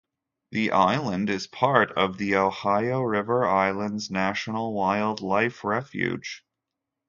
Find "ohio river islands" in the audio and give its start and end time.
2.37-4.09